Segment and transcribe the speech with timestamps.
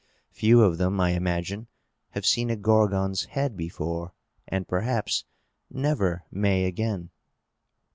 [0.31, 1.67] Few of them, I imagine,
[2.13, 4.13] have seen a Gorgon's head before,
[4.47, 5.25] and perhaps
[5.69, 7.11] never may again!"